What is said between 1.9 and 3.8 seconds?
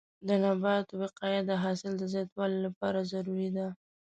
د زیاتوالي لپاره ضروري ده.